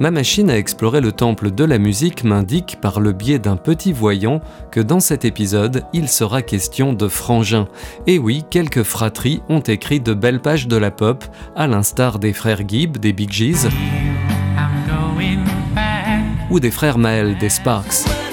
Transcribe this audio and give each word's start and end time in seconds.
Ma 0.00 0.12
machine 0.12 0.48
à 0.48 0.56
explorer 0.56 1.00
le 1.00 1.10
temple 1.10 1.50
de 1.50 1.64
la 1.64 1.78
musique 1.78 2.22
m'indique 2.22 2.78
par 2.80 3.00
le 3.00 3.12
biais 3.12 3.40
d'un 3.40 3.56
petit 3.56 3.92
voyant 3.92 4.40
que 4.70 4.80
dans 4.80 5.00
cet 5.00 5.24
épisode, 5.24 5.82
il 5.92 6.08
sera 6.08 6.42
question 6.42 6.92
de 6.92 7.08
frangins. 7.08 7.66
Et 8.06 8.18
oui, 8.18 8.44
quelques 8.48 8.84
fratries 8.84 9.42
ont 9.48 9.60
écrit 9.60 9.98
de 9.98 10.14
belles 10.14 10.40
pages 10.40 10.68
de 10.68 10.76
la 10.76 10.92
pop, 10.92 11.24
à 11.56 11.66
l'instar 11.66 12.20
des 12.20 12.32
frères 12.32 12.62
Gibb 12.66 12.98
des 12.98 13.12
Big 13.12 13.32
Gees 13.32 13.68
ou 16.50 16.60
des 16.60 16.70
frères 16.70 16.98
Mael 16.98 17.36
des 17.38 17.50
Sparks. 17.50 18.27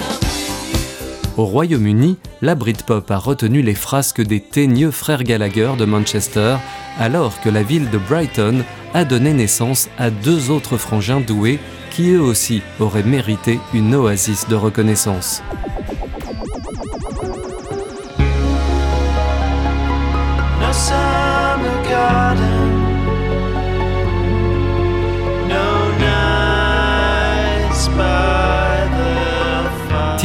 Au 1.38 1.44
Royaume-Uni, 1.44 2.18
la 2.42 2.56
Britpop 2.56 3.12
a 3.12 3.18
retenu 3.18 3.62
les 3.62 3.76
frasques 3.76 4.22
des 4.22 4.40
teigneux 4.40 4.92
frères 4.92 5.24
Gallagher 5.24 5.72
de 5.78 5.84
Manchester, 5.84 6.56
alors 6.98 7.42
que 7.42 7.50
la 7.50 7.62
ville 7.62 7.90
de 7.90 7.98
Brighton 7.98 8.64
a 8.94 9.04
donné 9.04 9.34
naissance 9.34 9.90
à 9.98 10.12
deux 10.12 10.50
autres 10.50 10.78
frangins 10.78 11.20
doués 11.20 11.60
qui 11.92 12.12
eux 12.12 12.22
aussi 12.22 12.62
auraient 12.80 13.04
mérité 13.04 13.60
une 13.74 13.96
oasis 13.96 14.48
de 14.48 14.56
reconnaissance. 14.56 15.44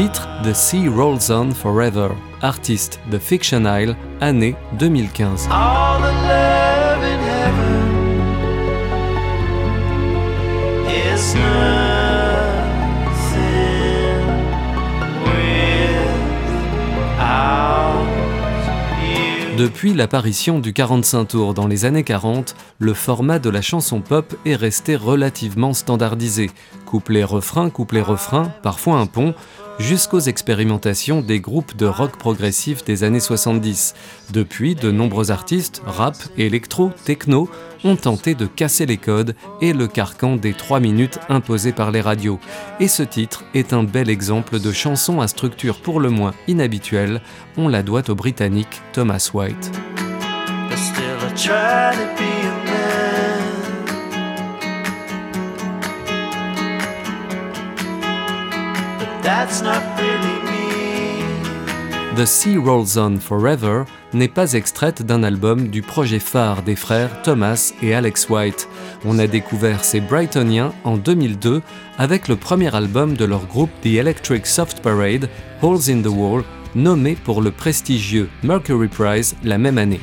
Titre 0.00 0.26
The 0.42 0.54
Sea 0.54 0.88
Rolls 0.88 1.30
On 1.30 1.50
Forever, 1.50 2.08
artiste 2.40 2.98
The 3.10 3.18
Fiction 3.18 3.64
Isle, 3.66 3.94
année 4.22 4.56
2015. 4.78 5.46
Depuis 19.60 19.92
l'apparition 19.92 20.58
du 20.58 20.72
45 20.72 21.24
tours 21.26 21.52
dans 21.52 21.66
les 21.66 21.84
années 21.84 22.02
40, 22.02 22.56
le 22.78 22.94
format 22.94 23.38
de 23.38 23.50
la 23.50 23.60
chanson 23.60 24.00
pop 24.00 24.34
est 24.46 24.54
resté 24.54 24.96
relativement 24.96 25.74
standardisé. 25.74 26.50
Couplet-refrain, 26.90 27.70
couplet-refrain, 27.70 28.52
parfois 28.64 28.96
un 28.96 29.06
pont, 29.06 29.32
jusqu'aux 29.78 30.18
expérimentations 30.18 31.20
des 31.20 31.38
groupes 31.38 31.76
de 31.76 31.86
rock 31.86 32.16
progressif 32.16 32.82
des 32.82 33.04
années 33.04 33.20
70. 33.20 33.94
Depuis, 34.32 34.74
de 34.74 34.90
nombreux 34.90 35.30
artistes, 35.30 35.82
rap, 35.86 36.16
électro, 36.36 36.90
techno, 37.04 37.48
ont 37.84 37.94
tenté 37.94 38.34
de 38.34 38.44
casser 38.44 38.86
les 38.86 38.96
codes 38.96 39.36
et 39.60 39.72
le 39.72 39.86
carcan 39.86 40.34
des 40.34 40.52
3 40.52 40.80
minutes 40.80 41.20
imposées 41.28 41.70
par 41.70 41.92
les 41.92 42.00
radios. 42.00 42.40
Et 42.80 42.88
ce 42.88 43.04
titre 43.04 43.44
est 43.54 43.72
un 43.72 43.84
bel 43.84 44.10
exemple 44.10 44.58
de 44.58 44.72
chanson 44.72 45.20
à 45.20 45.28
structure 45.28 45.82
pour 45.82 46.00
le 46.00 46.10
moins 46.10 46.34
inhabituelle. 46.48 47.22
On 47.56 47.68
la 47.68 47.84
doit 47.84 48.10
au 48.10 48.16
Britannique 48.16 48.82
Thomas 48.92 49.30
White. 49.32 49.70
The 62.16 62.24
Sea 62.24 62.56
Rolls 62.56 62.98
On 62.98 63.18
Forever 63.18 63.84
n'est 64.12 64.28
pas 64.28 64.52
extraite 64.54 65.02
d'un 65.02 65.22
album 65.22 65.68
du 65.68 65.82
projet 65.82 66.18
phare 66.18 66.62
des 66.62 66.76
frères 66.76 67.22
Thomas 67.22 67.72
et 67.82 67.94
Alex 67.94 68.28
White. 68.28 68.68
On 69.04 69.18
a 69.18 69.26
découvert 69.26 69.84
ces 69.84 70.00
Brightoniens 70.00 70.72
en 70.84 70.96
2002 70.96 71.62
avec 71.98 72.28
le 72.28 72.36
premier 72.36 72.74
album 72.74 73.16
de 73.16 73.24
leur 73.24 73.46
groupe 73.46 73.70
The 73.82 73.96
Electric 73.96 74.46
Soft 74.46 74.80
Parade, 74.80 75.28
Holes 75.62 75.90
in 75.90 76.02
the 76.02 76.06
Wall, 76.06 76.42
nommé 76.74 77.14
pour 77.14 77.42
le 77.42 77.50
prestigieux 77.50 78.28
Mercury 78.42 78.88
Prize 78.88 79.36
la 79.44 79.58
même 79.58 79.78
année. 79.78 80.00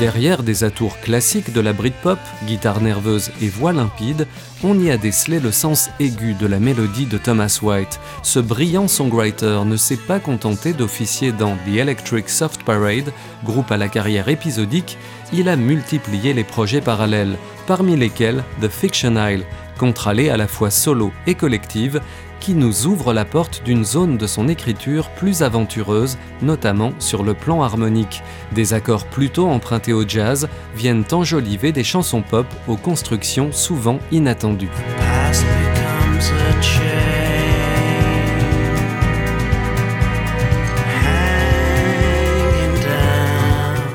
Derrière 0.00 0.42
des 0.42 0.64
atours 0.64 0.98
classiques 1.00 1.52
de 1.52 1.60
la 1.60 1.74
Britpop, 1.74 2.18
guitare 2.46 2.80
nerveuse 2.80 3.30
et 3.42 3.48
voix 3.48 3.74
limpide, 3.74 4.26
on 4.64 4.80
y 4.80 4.90
a 4.90 4.96
décelé 4.96 5.40
le 5.40 5.52
sens 5.52 5.90
aigu 6.00 6.32
de 6.32 6.46
la 6.46 6.58
mélodie 6.58 7.04
de 7.04 7.18
Thomas 7.18 7.58
White. 7.60 8.00
Ce 8.22 8.38
brillant 8.38 8.88
songwriter 8.88 9.60
ne 9.66 9.76
s'est 9.76 9.98
pas 9.98 10.18
contenté 10.18 10.72
d'officier 10.72 11.32
dans 11.32 11.54
The 11.66 11.76
Electric 11.76 12.30
Soft 12.30 12.62
Parade, 12.62 13.12
groupe 13.44 13.70
à 13.70 13.76
la 13.76 13.88
carrière 13.88 14.30
épisodique, 14.30 14.96
il 15.34 15.50
a 15.50 15.56
multiplié 15.56 16.32
les 16.32 16.44
projets 16.44 16.80
parallèles, 16.80 17.36
parmi 17.66 17.94
lesquels 17.94 18.42
The 18.62 18.68
Fiction 18.68 19.16
Isle, 19.16 19.44
contre-allée 19.80 20.28
à 20.28 20.36
la 20.36 20.46
fois 20.46 20.68
solo 20.70 21.10
et 21.26 21.34
collective, 21.34 22.02
qui 22.38 22.52
nous 22.52 22.86
ouvre 22.86 23.14
la 23.14 23.24
porte 23.24 23.62
d'une 23.64 23.82
zone 23.82 24.18
de 24.18 24.26
son 24.26 24.46
écriture 24.46 25.08
plus 25.08 25.42
aventureuse, 25.42 26.18
notamment 26.42 26.92
sur 26.98 27.22
le 27.22 27.32
plan 27.32 27.62
harmonique. 27.62 28.22
Des 28.52 28.74
accords 28.74 29.06
plutôt 29.06 29.48
empruntés 29.48 29.94
au 29.94 30.06
jazz 30.06 30.48
viennent 30.76 31.04
enjoliver 31.12 31.72
des 31.72 31.82
chansons 31.82 32.20
pop 32.20 32.46
aux 32.68 32.76
constructions 32.76 33.52
souvent 33.52 33.98
inattendues. 34.12 34.68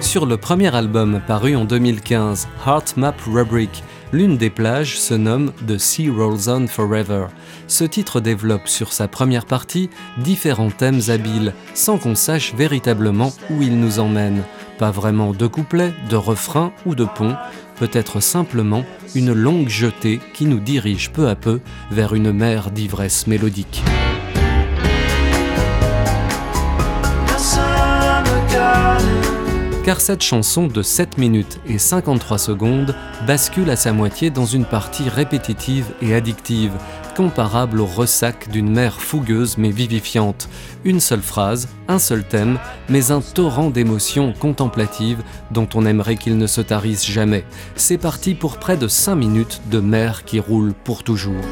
Sur 0.02 0.26
le 0.26 0.38
premier 0.38 0.74
album 0.74 1.22
paru 1.28 1.56
en 1.56 1.66
2015, 1.66 2.48
Heart 2.66 2.96
Map 2.98 3.16
Rubric, 3.28 3.84
l'une 4.14 4.38
des 4.38 4.50
plages 4.50 5.00
se 5.00 5.14
nomme 5.14 5.52
The 5.68 5.78
Sea 5.78 6.10
Rolls 6.10 6.50
On 6.50 6.68
Forever. 6.68 7.28
Ce 7.68 7.84
titre 7.84 8.20
développe 8.20 8.68
sur 8.68 8.94
sa 8.94 9.08
première 9.08 9.46
partie 9.46 9.90
différents 10.18 10.72
thèmes 10.72 11.02
habiles, 11.08 11.54
sans 11.74 11.98
qu'on 11.98 12.16
sache 12.16 12.54
véritablement 12.56 13.34
où 13.50 13.62
il 13.62 13.80
nous 13.80 14.00
emmène. 14.00 14.44
Pas 14.78 14.92
vraiment 14.92 15.32
de 15.32 15.48
couplets, 15.48 15.94
de 16.10 16.16
refrains 16.16 16.74
ou 16.86 16.96
de 16.96 17.06
ponts, 17.06 17.36
peut-être 17.78 18.20
simplement 18.20 18.84
une 19.16 19.34
longue 19.34 19.70
jetée 19.70 20.20
qui 20.34 20.46
nous 20.46 20.60
dirige 20.60 21.12
peu 21.12 21.28
à 21.30 21.36
peu 21.36 21.60
vers 21.92 22.14
une 22.14 22.32
mer 22.32 22.72
d'ivresse 22.72 23.28
mélodique. 23.28 23.84
Car 29.86 30.02
cette 30.02 30.24
chanson 30.24 30.66
de 30.66 30.82
7 30.82 31.20
minutes 31.20 31.60
et 31.68 31.78
53 31.78 32.40
secondes 32.40 32.96
bascule 33.28 33.70
à 33.70 33.76
sa 33.76 33.94
moitié 33.94 34.32
dans 34.32 34.48
une 34.48 34.66
partie 34.66 35.10
répétitive 35.10 35.86
et 36.02 36.16
addictive, 36.16 36.72
comparable 37.16 37.80
au 37.80 37.86
ressac 37.86 38.50
d'une 38.50 38.72
mer 38.72 39.00
fougueuse 39.00 39.60
mais 39.60 39.70
vivifiante. 39.70 40.50
Une 40.86 41.00
seule 41.00 41.22
phrase, 41.22 41.70
un 41.88 42.00
seul 42.00 42.24
thème, 42.24 42.58
mais 42.90 43.12
un 43.12 43.22
torrent 43.22 43.70
d'émotions 43.70 44.34
contemplatives 44.34 45.22
dont 45.52 45.70
on 45.76 45.86
aimerait 45.86 46.18
qu'il 46.18 46.40
ne 46.40 46.48
se 46.48 46.62
tarisse 46.62 47.06
jamais. 47.06 47.46
C'est 47.76 48.00
parti 48.00 48.34
pour 48.34 48.58
près 48.58 48.78
de 48.78 48.88
5 48.88 49.14
minutes 49.14 49.62
de 49.70 49.80
mer 49.82 50.26
qui 50.26 50.40
roule 50.40 50.74
pour 50.74 51.04
toujours. 51.04 51.44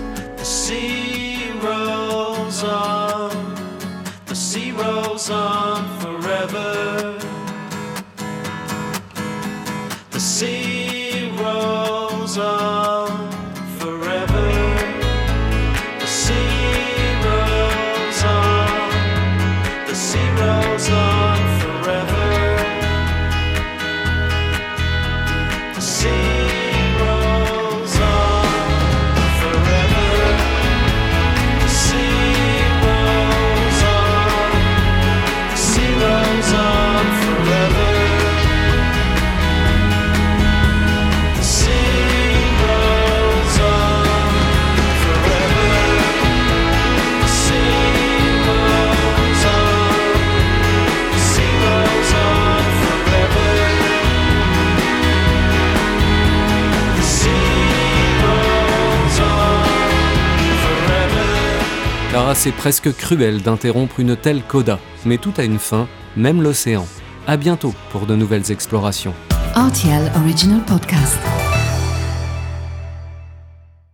C'est 62.35 62.51
presque 62.51 62.95
cruel 62.95 63.41
d'interrompre 63.41 63.99
une 63.99 64.15
telle 64.15 64.41
coda, 64.43 64.79
mais 65.05 65.17
tout 65.17 65.33
a 65.37 65.43
une 65.43 65.59
fin, 65.59 65.87
même 66.15 66.41
l'océan. 66.41 66.87
À 67.27 67.37
bientôt 67.37 67.73
pour 67.91 68.05
de 68.05 68.15
nouvelles 68.15 68.51
explorations. 68.51 69.13
RTL 69.55 70.11
Original 70.15 70.61
Podcast. 70.65 71.19